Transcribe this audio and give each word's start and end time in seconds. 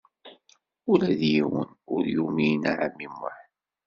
Ula 0.91 1.09
d 1.19 1.21
yiwen 1.33 1.69
ur 1.93 2.03
yumin 2.13 2.63
ɛemmi 2.83 3.07
Muḥ. 3.19 3.37